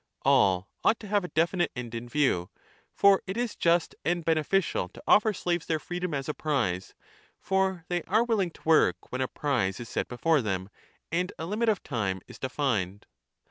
All 0.23 0.67
ought 0.83 0.99
to 1.01 1.07
have 1.07 1.21
15 1.21 1.25
a 1.25 1.33
definite 1.35 1.71
end 1.75 1.93
in 1.93 2.09
view; 2.09 2.49
for 2.91 3.21
it 3.27 3.37
is 3.37 3.55
just 3.55 3.93
and 4.03 4.25
beneficial 4.25 4.89
to 4.89 5.03
offer 5.07 5.31
slaves 5.31 5.67
their 5.67 5.77
freedom 5.77 6.11
as 6.15 6.27
a 6.27 6.33
prize, 6.33 6.95
for 7.39 7.85
they 7.87 8.01
are 8.05 8.23
willing 8.23 8.49
to 8.49 8.61
work 8.65 9.11
when 9.11 9.21
a 9.21 9.27
prize 9.27 9.79
is 9.79 9.89
set 9.89 10.07
before 10.07 10.41
them 10.41 10.69
and 11.11 11.31
a 11.37 11.45
limit 11.45 11.69
of 11.69 11.83
time 11.83 12.19
is 12.27 12.39
defined. 12.39 13.05